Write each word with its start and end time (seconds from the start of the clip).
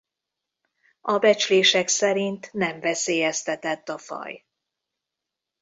A 1.01 1.17
becslések 1.17 1.87
szerint 1.87 2.53
nem 2.53 2.79
veszélyeztett 2.79 3.89
a 3.89 3.97
faj. 3.97 4.45